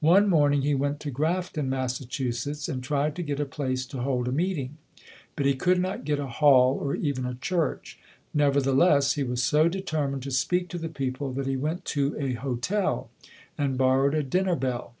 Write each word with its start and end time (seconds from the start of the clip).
One 0.00 0.26
morning 0.30 0.62
he 0.62 0.74
went 0.74 1.00
to 1.00 1.10
Grafton, 1.10 1.68
Massachu 1.68 2.32
setts, 2.32 2.66
and 2.66 2.82
tried 2.82 3.14
to 3.14 3.22
get 3.22 3.38
a 3.38 3.44
place 3.44 3.84
to 3.88 4.00
hold 4.00 4.26
a 4.26 4.32
meeting. 4.32 4.78
But 5.36 5.44
he 5.44 5.52
could 5.54 5.78
not 5.78 6.06
get 6.06 6.18
a 6.18 6.26
hall 6.26 6.78
or 6.80 6.94
even 6.94 7.26
a 7.26 7.34
church. 7.34 7.98
Nevertheless, 8.32 9.16
he 9.16 9.22
was 9.22 9.44
so 9.44 9.68
determined 9.68 10.22
to 10.22 10.30
speak 10.30 10.68
to 10.68 10.78
the 10.78 10.88
people 10.88 11.30
that 11.34 11.46
he 11.46 11.58
went 11.58 11.84
to 11.92 12.16
a 12.18 12.32
hotel 12.32 13.10
and 13.58 13.76
borrowed 13.76 14.14
a 14.14 14.22
dinner 14.22 14.56
bell. 14.56 14.94